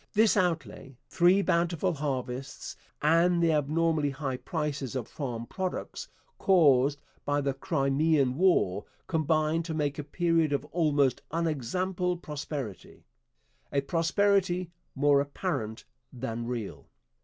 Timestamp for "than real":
16.11-16.89